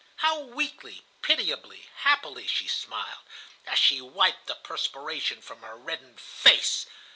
How 0.15 0.39
weakly, 0.39 1.05
pitiably, 1.21 1.87
happily 1.97 2.47
she 2.47 2.67
smiled, 2.67 3.21
as 3.67 3.77
she 3.77 4.01
wiped 4.01 4.47
the 4.47 4.55
perspiration 4.55 5.43
from 5.43 5.61
her 5.61 5.75
reddened 5.77 6.19
face! 6.19 6.87